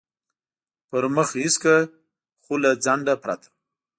[0.89, 1.79] پر مخ حس کړ،
[2.43, 3.49] خو له ځنډه پرته.